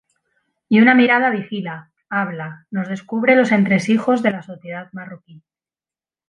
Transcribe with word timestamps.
Y 0.67 0.81
una 0.81 0.95
mirada 0.95 1.29
vigila, 1.29 1.91
habla, 2.09 2.65
nos 2.71 2.87
descubre 2.87 3.35
los 3.35 3.51
entresijos 3.51 4.23
de 4.23 4.31
la 4.31 4.41
sociedad 4.41 4.89
marroquí. 4.93 5.43